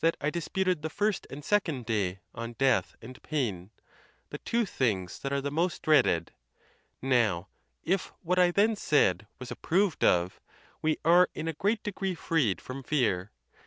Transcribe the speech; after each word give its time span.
I 0.19 0.31
disputed 0.31 0.81
the 0.81 0.89
first 0.89 1.27
and 1.29 1.45
second 1.45 1.85
day 1.85 2.21
on 2.33 2.53
death 2.53 2.95
and 3.03 3.21
pain—the 3.21 4.37
two 4.39 4.65
things 4.65 5.19
that 5.19 5.31
are 5.31 5.41
the 5.41 5.51
most 5.51 5.83
dreaded: 5.83 6.31
now, 7.03 7.49
if 7.83 8.11
what 8.23 8.39
I 8.39 8.49
then 8.49 8.75
said 8.75 9.27
was 9.37 9.51
ap 9.51 9.61
proved 9.61 10.03
of, 10.03 10.41
we 10.81 10.97
are 11.05 11.29
in 11.35 11.47
a 11.47 11.53
great 11.53 11.83
degree 11.83 12.15
freed 12.15 12.59
from 12.61 12.81
fear. 12.81 13.29